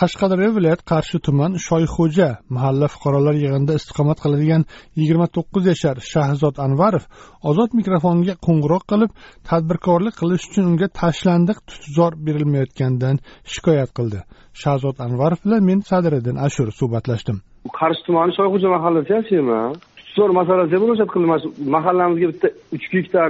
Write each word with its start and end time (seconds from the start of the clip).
Qashqadaryo 0.00 0.50
viloyat 0.56 0.82
qarshi 0.90 1.18
tuman 1.26 1.52
shoyxo'ja 1.68 2.28
mahalla 2.56 2.86
fuqarolar 2.94 3.34
yig'inida 3.42 3.74
istiqomat 3.80 4.18
qiladigan 4.24 4.62
yigirma 5.00 5.26
to'qqiz 5.36 5.64
yashar 5.72 5.96
shahzod 6.12 6.56
anvarov 6.66 7.04
ozod 7.50 7.70
mikrofonga 7.78 8.34
qo'ng'iroq 8.46 8.84
qilib 8.92 9.10
tadbirkorlik 9.48 10.14
qilish 10.20 10.44
uchun 10.48 10.64
unga 10.70 10.88
tashlandiq 11.00 11.58
tutzor 11.70 12.12
berilmayotganidan 12.26 13.16
shikoyat 13.52 13.90
qildi. 13.98 14.18
Shahzod 14.62 14.96
anvarov 15.06 15.40
bilan 15.44 15.62
men 15.70 15.80
sadiriddin 15.90 16.36
ashur 16.46 16.68
suhbatlashdim. 16.80 17.36
Qarshi 17.80 18.02
tumani 18.08 18.32
shoyxo'ja 18.38 18.68
mahallasida 18.76 19.16
yashayman 19.20 19.72
tutzor 19.98 20.30
masalasi 20.40 20.76
murojaat 20.82 21.10
qildim 21.14 21.28
mana 21.32 21.42
shu 21.44 21.48
mahallamizga 21.76 22.26
bitta 22.32 22.48
uch 22.76 22.86
gektar 22.94 23.28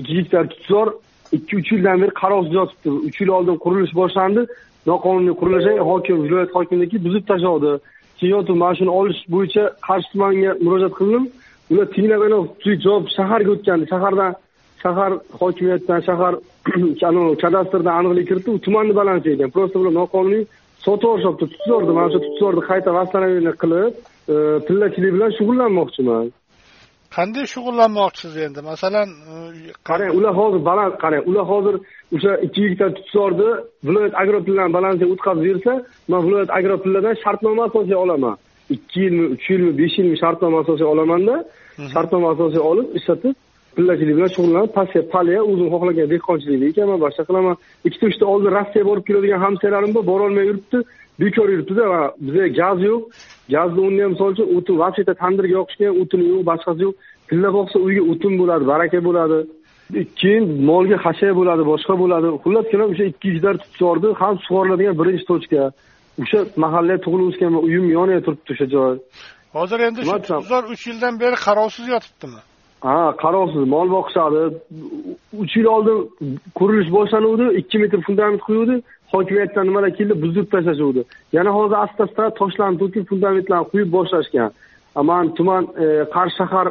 ikki 0.00 0.12
gektar 0.18 0.44
tutzor 0.54 0.86
ikki 1.36 1.54
uch 1.60 1.68
yildan 1.74 1.96
beri 2.02 2.12
qarovsiz 2.22 2.54
yotibdi. 2.60 2.88
Uch 3.08 3.16
yil 3.20 3.30
oldin 3.36 3.56
qurilish 3.64 3.94
boshlandi. 4.00 4.42
Noqonuniy 4.86 5.34
qurilishi 5.40 5.72
hokim 5.90 6.16
viloyat 6.24 6.50
hokimligi 6.56 7.04
buzib 7.06 7.24
tashladi. 7.30 7.72
Keyin 8.18 8.34
yotib 8.36 8.56
mana 8.62 8.74
shuni 8.78 8.92
olish 9.00 9.20
bo'yicha 9.34 9.64
qarshi 9.88 10.08
tumaniga 10.12 10.52
murojaat 10.64 10.94
qildim. 11.00 11.24
Ular 11.70 11.86
tinglab 11.94 12.22
javob 12.84 13.04
shaharga 13.16 13.50
o'tgandi. 13.56 13.84
Shahardan 13.92 14.32
shahar 14.82 15.12
hokimiyatdan 15.40 16.00
shahar 16.08 16.34
kadastrdan 17.42 17.94
aniqlik 17.98 18.28
kiritdi. 18.30 18.50
U 18.50 18.58
tumanni 18.66 18.94
balansi 19.00 19.28
ekan 19.34 19.50
просто 19.50 19.78
bular 19.80 19.94
noqonuniy 20.00 20.42
sotib 20.86 21.08
olishyapti 21.12 21.46
tutzorni 21.52 21.92
mana 21.98 22.08
shu 22.12 22.18
tutzorni 22.26 22.62
qayta 22.70 22.90
восстановление 22.98 23.54
qilib 23.62 23.92
e, 24.32 24.34
pillachilik 24.66 25.12
bilan 25.16 25.30
shug'ullanmoqchiman. 25.38 26.26
Qanday 27.18 27.44
shug'ullanmoqchisiz 27.54 28.36
endi? 28.46 28.60
Masalan 28.72 29.08
e, 29.32 29.34
qarang 29.88 30.12
ular 30.18 30.34
hozir 30.40 30.60
baland 30.70 30.94
qarang 31.04 31.24
ular 31.30 31.46
hozir 31.52 31.74
o'sha 32.14 32.32
ikki 32.46 32.60
gektar 32.66 32.90
tutzorni 32.98 33.50
viloyat 33.88 34.14
agropillarni 34.22 34.72
balansiga 34.78 35.08
o'tkazib 35.14 35.44
bersa 35.48 35.72
man 36.12 36.20
viloyat 36.26 36.50
agropillardan 36.58 37.16
shartnoma 37.24 37.62
asosiy 37.68 37.96
olaman. 38.04 38.34
Ikki 38.74 38.98
yilmi 39.04 39.24
uch 39.34 39.44
yilmi 39.52 39.72
besh 39.80 39.94
yilmi 40.00 40.16
shartnoma 40.22 40.58
asosiy 40.64 40.86
olamanda 40.94 41.34
shartnoma 41.94 42.28
asosiy 42.34 42.62
olib 42.70 42.88
ishlatib 42.98 43.34
pillachilik 43.76 44.14
bilan 44.18 44.30
shug'ullanib 44.36 44.72
pastga 44.78 45.00
palya 45.14 45.40
o'zim 45.50 45.68
xohlagan 45.74 46.06
dehqonchilikda 46.12 46.66
ekanman 46.72 46.98
boshqa 47.04 47.22
qilaman. 47.28 47.54
Ikkita 47.86 48.04
uchta 48.10 48.24
oldin 48.32 48.50
rossiyaga 48.58 48.88
borib 48.90 49.04
keladigan 49.08 49.40
hamshiralarim 49.46 49.92
bor 49.96 50.04
borolmay 50.12 50.44
yuribdi 50.50 50.78
bekor 51.20 51.48
yuribdida 51.54 51.84
bizga 52.26 52.46
gaz 52.60 52.78
yo'q 52.88 53.02
gazni 53.54 53.80
o'rnida 53.86 54.02
ham 54.04 54.12
misol 54.14 54.30
uchun 54.34 54.48
o'tin 54.56 54.74
вообще 54.82 55.02
tandirga 55.22 55.54
yoqishga 55.58 55.88
o'tini 56.00 56.24
yo'q 56.32 56.42
boshqasi 56.50 56.80
yo'q 56.86 56.94
tilla 57.28 57.48
boqsa 57.58 57.76
uyga 57.86 58.02
o'tin 58.12 58.32
bo'ladi 58.40 58.64
baraka 58.72 58.98
bo'ladi 59.08 59.38
keyin 60.20 60.44
molga 60.70 60.96
hashak 61.06 61.32
bo'ladi 61.40 61.62
boshqa 61.72 61.94
bo'ladi 62.02 62.28
xullas 62.44 62.66
kalom 62.72 62.88
o'sha 62.94 63.04
ikki 63.12 63.28
yuzlar 63.34 63.54
tutzorni 63.62 64.10
ham 64.22 64.34
sug'oriladigan 64.46 64.94
birinchi 65.00 65.24
tochka 65.32 65.62
o'sha 66.22 66.38
mahallada 66.64 67.02
tug'ilib 67.04 67.26
o'sganman 67.30 67.62
uyim 67.68 67.86
yonida 67.96 68.20
turibdi 68.26 68.50
o'sha 68.54 68.66
joy 68.74 68.94
hozir 69.56 69.78
endi 69.88 70.00
shu 70.10 70.18
tutzor 70.28 70.62
uch 70.74 70.82
yildan 70.90 71.14
beri 71.22 71.36
qarovsiz 71.46 71.86
yotibdimi 71.94 72.40
ha 72.80 73.14
qarovsiz 73.22 73.64
mol 73.74 73.90
boqishadi. 73.96 74.42
Uch 75.42 75.56
yil 75.56 75.66
oldin 75.74 75.98
qurilish 76.58 76.90
boshlanuvdi 76.96 77.46
ikki 77.60 77.78
metr 77.82 78.00
fundament 78.06 78.40
quyuvdi. 78.46 78.82
Hokimiyatdan 79.12 79.66
nimalar 79.66 79.90
keldi? 79.98 80.14
Buzib 80.22 80.46
tashlashuvdi. 80.52 81.04
Yana 81.32 81.50
hozir 81.58 81.76
asta 81.84 82.04
asta 82.04 82.30
toshlarni 82.40 82.78
to'kib 82.82 83.04
fundamentlarni 83.10 83.70
quyib 83.72 83.90
boshlashgan. 83.96 84.50
Man 85.10 85.34
tuman 85.34 85.64
e, 85.84 85.86
qarshi 86.14 86.36
shahar 86.40 86.66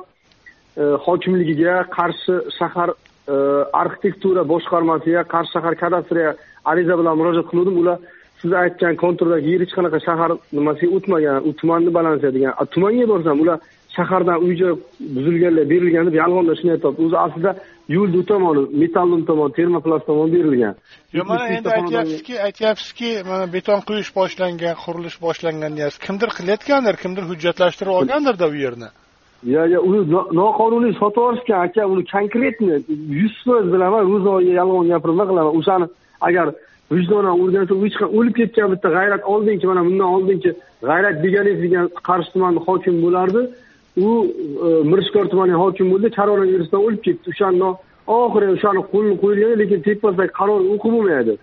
e, 0.81 0.83
hokimligiga 1.05 1.75
qarshi 1.97 2.35
shahar 2.59 2.89
e, 3.33 3.35
arxitektura 3.81 4.41
boshqarmasiga 4.53 5.21
qarshi 5.33 5.51
shahar 5.55 5.73
kadastriga 5.83 6.35
ariza 6.71 6.93
bilan 6.99 7.17
murojaat 7.19 7.47
qiluvdim. 7.51 7.75
Ular 7.81 7.97
siz 8.41 8.51
aytgan 8.63 8.95
konturdagi 9.03 9.49
yer 9.53 9.61
hech 9.65 9.73
qanaqa 9.77 9.99
shahar 10.07 10.31
nimasiga 10.57 10.91
o'tmagan 10.97 11.37
u 11.49 11.51
tumanni 11.59 11.91
balansiya 11.99 12.31
degan 12.35 12.53
tumanga 12.73 13.05
borsam 13.13 13.41
ular 13.43 13.57
shahardan 13.97 14.37
uy 14.45 14.53
joy 14.61 14.73
buzilganlar 15.15 15.65
berilgan 15.71 16.05
deb 16.07 16.15
yolg'onda 16.21 16.53
shuni 16.59 16.71
aytyapti 16.75 17.01
o'zi 17.07 17.17
aslida 17.25 17.51
yo'lni 17.95 18.17
u 18.21 18.25
tomoni 18.31 18.63
metallum 18.83 19.21
tomon 19.29 19.49
termoplast 19.57 20.05
tomon 20.09 20.29
berilgan. 20.35 20.75
Yo'q 21.17 21.27
mana 21.31 21.47
endi 21.57 21.69
aytyapsizki 21.77 22.33
aytyapsizki 22.47 23.09
mana 23.31 23.45
beton 23.55 23.79
quyish 23.89 24.11
boshlangan 24.19 24.75
qurilish 24.83 25.17
boshlangan 25.25 25.71
deyapsiz. 25.77 25.99
Kimdir 26.07 26.29
qilayotgandir 26.37 26.95
kimdir 27.03 27.23
hujjatlashtirib 27.31 27.93
olgandirda 27.99 28.45
u 28.53 28.55
yerni. 28.65 28.89
Yo 29.53 29.65
yo 29.73 29.79
uni 29.89 30.01
noqonuniy 30.41 30.93
sotib 31.01 31.23
olishgan 31.29 31.59
aka 31.67 31.83
uni 31.93 32.03
konkretni 32.13 32.75
yuz 33.21 33.35
foiz 33.45 33.67
bilaman 33.73 34.03
ro'zg'orga 34.11 34.53
yolg'on 34.61 34.87
gapirib 34.93 35.15
nima 35.15 35.25
qilaman? 35.31 35.53
O'shani 35.59 35.87
agar 36.29 36.47
vijdonan 36.95 37.35
o'rgansa 37.43 37.73
o'lib 38.17 38.35
ketgan 38.39 38.71
bitta 38.73 38.89
g'ayrat 38.97 39.23
oldingi 39.33 39.65
mana 39.71 39.81
bundan 39.87 40.07
oldingi 40.15 40.51
g'ayrat 40.89 41.17
begaliev 41.25 41.57
degan 41.65 41.85
qarshi 42.09 42.29
tumanni 42.33 42.61
hokimi 42.67 42.99
bo'lardi 43.05 43.41
u 43.97 44.07
e, 44.65 44.67
mirishkor 44.91 45.25
tumani 45.31 45.55
hokim 45.63 45.91
bo'ldi 45.91 46.09
koronavirusdan 46.17 46.81
o'lib 46.85 47.01
ketdi. 47.07 47.29
O'shani 47.33 47.69
oxiri 48.19 48.47
o'shani 48.55 48.81
qo'lini 48.91 49.15
qo'yilgan 49.23 49.59
lekin 49.61 49.79
tepasidagi 49.87 50.33
qaror 50.39 50.61
o'qib 50.73 50.91
bo'lmaydi. 50.97 51.33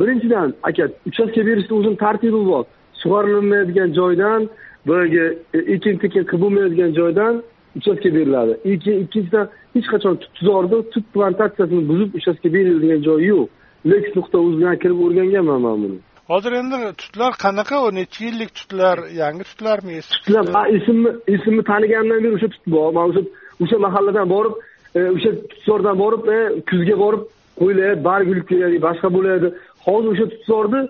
Birinchidan 0.00 0.48
aka 0.68 0.84
uchastka 1.10 1.40
berishni 1.48 1.74
o'zini 1.78 1.96
tartibi 2.04 2.42
bor. 2.50 2.64
Sug'orilmaydigan 3.02 3.90
joydan 3.98 4.40
boyagi 4.88 5.24
e, 5.56 5.58
ekin 5.74 5.94
tekin 6.02 6.24
qilib 6.30 6.42
bo'lmaydigan 6.44 6.92
joydan 7.00 7.42
uchastka 7.78 8.08
beriladi. 8.16 8.52
Ikkinchidan 8.72 9.46
hech 9.74 9.88
qachon 9.92 10.14
tutzorni 10.22 10.78
tut 10.92 11.06
plantatsiyasini 11.14 11.82
buzib 11.90 12.10
uchastka 12.18 12.48
beriladigan 12.56 13.02
joyi 13.08 13.26
yo'q. 13.32 13.48
Leks 13.90 14.10
nuqta 14.16 14.38
uz 14.46 14.54
bilan 14.58 14.76
kirib 14.82 14.98
o'rganganman 15.06 15.60
man 15.66 15.76
buni. 15.82 15.98
Hozir 16.30 16.52
endi 16.60 16.76
tutlar 17.02 17.32
qanaqa 17.44 17.76
u? 17.84 17.94
Necha 17.94 18.24
yillik 18.24 18.50
tutlar 18.58 18.98
yangi 19.22 19.44
tutlarmi 19.50 19.92
eski 20.00 20.16
tutlar 20.24 20.44
man 20.56 20.66
esimni 20.76 21.10
esimni 21.34 21.62
taniganimdan 21.72 22.20
beri 22.24 22.34
o'sha 22.38 22.48
tut 22.54 22.66
bor 22.74 22.90
man 22.96 23.04
o'sha 23.10 23.22
o'sha 23.62 23.78
mahalladan 23.86 24.28
borib 24.34 24.54
e, 24.98 25.00
o'sha 25.16 25.30
tutzordan 25.50 25.96
borib 26.02 26.22
e, 26.36 26.38
kuzga 26.70 26.96
borib 27.04 27.22
qo'yiladi 27.60 28.04
barg 28.08 28.26
yulib 28.30 28.46
keladi 28.50 28.82
boshqa 28.86 29.08
bo'ladi. 29.16 29.48
Hozir 29.86 30.10
o'sha 30.14 30.26
tutzorni 30.34 30.80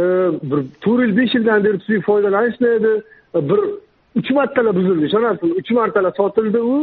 e, 0.00 0.02
bir 0.50 0.58
to'rt 0.84 1.00
yil 1.04 1.14
besh 1.20 1.34
yildan 1.36 1.64
beri 1.66 1.76
tutsiz 1.80 2.02
foydalanishmaydi. 2.08 2.92
Bir 3.50 3.60
uch 4.20 4.30
martalar 4.38 4.74
buzildi 4.80 5.04
ishonasizmi 5.10 5.54
uch 5.60 5.70
martalar 5.78 6.12
sotildi 6.20 6.60
u. 6.74 6.76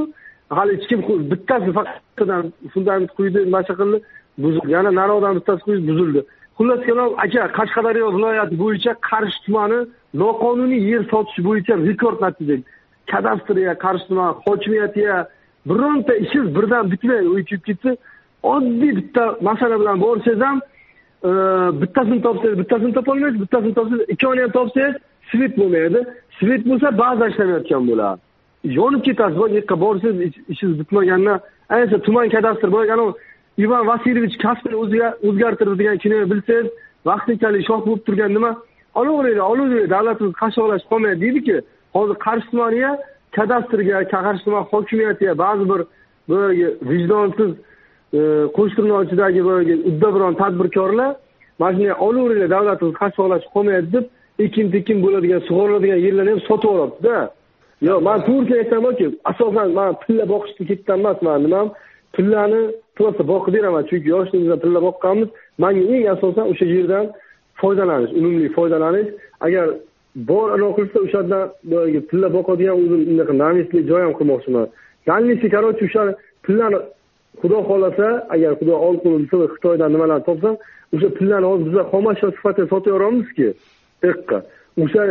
Hali 0.57 0.71
hech 0.77 0.87
kim 0.89 0.99
bittasi 1.31 1.71
faqat 1.77 2.45
fundament 2.73 3.11
quydi 3.17 3.39
nima 3.47 3.61
qildi 3.69 3.97
buzildi. 4.43 4.67
Yana 4.75 4.91
nariyoqdan 4.99 5.33
bittasi 5.39 5.61
quydi 5.67 5.83
buzildi 5.91 6.21
xullas 6.59 6.81
kalom 6.85 7.13
aka 7.17 7.47
qashqadaryo 7.57 8.07
viloyati 8.15 8.55
bo'yicha 8.63 8.93
qarshi 9.09 9.39
tumani 9.45 9.79
noqonuniy 10.21 10.81
yer 10.91 11.03
sotish 11.11 11.39
bo'yicha 11.47 11.73
rekord 11.89 12.17
natija. 12.25 12.55
Kadastriga 13.11 13.73
qarshi 13.83 14.05
tuman 14.09 14.29
hokimiyatiga 14.45 15.17
bironta 15.69 16.13
ishingiz 16.23 16.49
birdan 16.57 16.91
bitmay 16.91 17.21
o'chib 17.35 17.61
ketsa 17.67 17.91
oddiy 18.53 18.91
bitta 18.99 19.23
masala 19.47 19.75
bilan 19.81 19.97
borsangiz 20.05 20.41
ham 20.47 20.57
e, 21.29 21.31
bittasini 21.81 22.21
topsangiz 22.27 22.57
bittasini 22.61 22.93
topolmaysiz 22.97 23.39
bittasini 23.43 23.73
topsangiz 23.79 24.05
ikkovini 24.13 24.41
ham 24.45 24.51
topsangiz 24.57 24.95
svet 25.31 25.53
bo'lmaydi. 25.59 25.99
Svet 26.39 26.61
bo'lsa 26.69 26.87
baza 27.03 27.25
ishlamayotgan 27.31 27.83
bo'ladi. 27.89 28.19
Yonib 28.79 29.01
ketasiz 29.07 29.37
bu 29.41 29.47
yoqqa 29.59 29.75
borsangiz 29.85 30.33
ishingiz 30.53 30.75
bitmagandan 30.81 31.37
ayniqsa 31.73 31.97
tuman 32.05 32.29
kadastr 32.35 32.71
boyagi 32.75 32.93
anavi 32.97 33.13
ivan 33.63 33.83
vasilyevich 33.91 34.37
kasbini 34.45 34.75
o'zgartirdi 35.27 35.75
degan 35.81 35.97
kinoni 36.03 36.25
bilsangiz 36.31 36.67
vaqtinchalik 37.09 37.63
shoh 37.69 37.79
bo'lib 37.85 38.03
turgan 38.07 38.31
nima? 38.37 38.51
Olaveringlar 38.99 39.45
olaveringlar 39.51 39.89
davlatimiz 39.95 40.33
qashshoqlashib 40.41 40.87
qolmaydi 40.91 41.21
deydiku 41.25 41.55
hozir 41.95 42.15
qarshi 42.25 42.47
tumaniga 42.51 42.91
kadastrga 43.37 43.97
qarshi 44.13 44.43
tuman 44.45 44.63
hokimiyatiga 44.71 45.33
ba'zi 45.43 45.65
bir 45.71 45.81
boyagi 46.29 46.67
vijdonsiz 46.91 47.51
e, 48.17 48.19
ichidagi 49.05 49.41
boyagi 49.49 49.75
uddaburon 49.89 50.33
tadbirkorlar 50.41 51.11
mana 51.59 51.71
shunday 51.73 51.93
olaveringlar 52.07 52.49
davlatimiz 52.55 52.93
qashshoqlashib 53.01 53.51
qolmaydi 53.55 53.87
deb 53.95 54.05
ekin 54.45 54.65
tekin 54.75 54.97
bo'ladigan 55.05 55.41
sug'oriladigan 55.49 55.99
yerlarni 56.05 56.31
ham 56.33 56.41
sotib 56.49 56.69
olyaptida 56.73 57.17
yo'q 57.87 57.99
man 58.07 58.19
to'g'risini 58.27 58.57
aytamanki 58.63 59.05
asosan 59.31 59.69
man 59.79 59.91
pilla 60.01 60.25
boqishga 60.33 60.63
ketgan 60.71 60.99
emasman 61.01 61.39
nimam? 61.45 61.67
Pillani 62.15 62.61
просто 62.97 63.23
boqib 63.31 63.53
beraman 63.53 63.83
chunki 63.89 64.07
yoshligimizdan 64.15 64.59
pilla 64.63 64.79
boqqanmiz. 64.87 65.29
Manga 65.63 65.83
eng 65.95 66.05
asosan 66.15 66.45
o'sha 66.51 66.65
yerdan 66.75 67.05
foydalanish 67.61 68.11
unumli 68.19 68.49
foydalanish. 68.57 69.09
Agar 69.45 69.67
bor 70.29 70.47
anaqa 70.55 70.73
qilsa 70.77 70.97
o'sha 71.05 71.21
boyagi 71.71 71.99
pilla 72.09 72.27
boqadigan 72.37 72.75
o'zim 72.81 73.01
unaqa 73.13 73.33
наместный 73.43 73.83
joy 73.89 74.01
ham 74.05 74.13
qilmoqchiman. 74.19 74.67
Дальности 75.09 75.47
короче 75.55 75.83
o'sha 75.87 76.03
pillani 76.45 76.79
xudo 77.41 77.59
xohlasa 77.69 78.07
agar 78.35 78.51
xudo 78.59 78.75
ol 78.87 78.95
qo'lim 79.03 79.23
xitoydan 79.53 79.89
nimalar 79.95 80.19
topsam 80.27 80.55
o'sha 80.95 81.09
pullarni 81.17 81.47
hozir 81.51 81.65
bizlar 81.67 81.85
xomashyo 81.93 82.27
sifatida 82.35 82.67
sotayoramizki 82.73 83.47
iqqa. 84.11 84.37
O'sha 84.83 85.03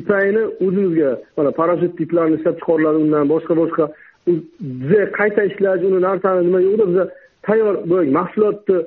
ipakni 0.00 0.42
o'zimizga 0.64 1.10
mana 1.36 1.50
parashyut 1.60 2.00
iplarni 2.04 2.34
ishlab 2.38 2.56
chiqariladi 2.60 2.98
undan 3.04 3.24
boshqa 3.32 3.54
boshqa 3.62 3.84
biza 4.26 5.02
qayta 5.18 5.42
ishlash 5.50 5.82
uni 5.88 6.00
narsani 6.08 6.40
nima 6.46 6.60
yo'qda 6.66 6.84
biza 6.90 7.04
tayyor 7.46 7.74
mahsulotni 8.18 8.78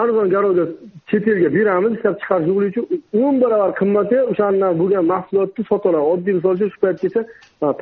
arzon 0.00 0.28
garovga 0.34 0.64
chet 1.10 1.28
elga 1.32 1.48
beramiz 1.56 1.92
ishlab 1.98 2.16
chiqarish 2.22 2.48
yo'qligi 2.50 2.80
uchun 2.84 2.84
o'n 3.22 3.34
barobar 3.42 3.70
qimmatga 3.80 4.18
o'shandan 4.32 4.72
bo'lgan 4.80 5.04
mahsulotni 5.14 5.62
sotadilar. 5.70 6.02
Oddiy 6.12 6.32
misol 6.38 6.54
uchun 6.56 6.70
shu 6.74 6.78
paytgacha 6.84 7.22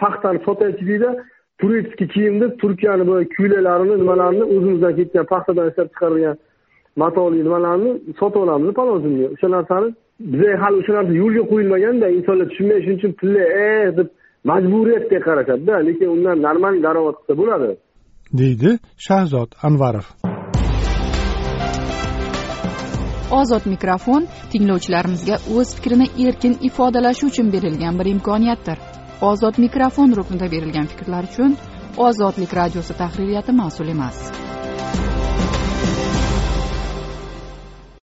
paxtani 0.03 0.39
sotaychi 0.47 0.85
deydi 0.91 1.11
turistik 1.61 2.11
kiyim 2.15 2.41
deb 2.43 2.53
turkiyani 2.63 3.05
boya 3.11 3.25
kuylaklarini 3.37 3.95
nimalarni 4.03 4.45
o'zimizdan 4.55 4.93
ketgan 4.99 5.27
paxtadan 5.33 5.67
ishlab 5.71 5.89
chiqarilgan 5.95 6.37
matoli 7.03 7.39
nimalarni 7.47 7.91
sotib 8.21 8.41
olamiz 8.45 8.71
palonzimga 8.81 9.27
o'sha 9.35 9.49
narsani 9.57 9.89
biza 10.33 10.51
hali 10.63 10.77
o'sha 10.83 10.93
narsa 10.99 11.13
yo'lga 11.23 11.43
qo'yilmaganda 11.53 12.07
insonlar 12.19 12.47
tushunmay 12.51 12.79
shuning 12.85 12.99
uchun 13.01 13.13
pilla 13.21 13.45
eh 13.67 13.87
deb 13.99 14.09
majburiyatdek 14.45 15.23
qarashadida 15.29 15.77
lekin 15.89 16.09
undan 16.17 16.37
нормальный 16.47 16.83
daromad 16.87 17.17
qilsa 17.19 17.35
bo'ladi. 17.41 17.69
Deydi 18.41 18.71
shahzod 19.07 19.51
anvarov. 19.67 20.07
Ozod 23.41 23.65
mikrofon 23.75 24.23
tinglovchilarimizga 24.53 25.37
o'z 25.57 25.69
fikrini 25.77 26.07
erkin 26.27 26.55
ifodalashi 26.69 27.27
uchun 27.31 27.53
berilgan 27.55 27.95
bir 27.99 28.07
imkoniyatdir. 28.15 28.79
Ozod 29.31 29.57
mikrofon 29.65 30.17
ruknida 30.19 30.47
berilgan 30.55 30.87
fikrlar 30.93 31.25
uchun 31.31 31.51
ozodlik 31.97 32.55
radiosi 32.61 32.95
tahririyati 33.03 33.53
mas'ul 33.53 33.89
emas 33.97 34.50